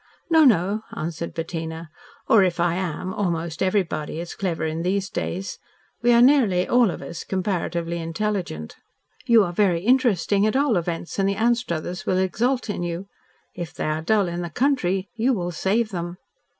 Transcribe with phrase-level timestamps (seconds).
[0.31, 1.91] "No, no," answered Bettina,
[2.27, 5.59] "or, if I am, almost everybody is clever in these days.
[6.01, 8.77] We are nearly all of us comparatively intelligent."
[9.27, 13.09] "You are very interesting at all events, and the Anstruthers will exult in you.
[13.53, 16.17] If they are dull in the country, you will save them."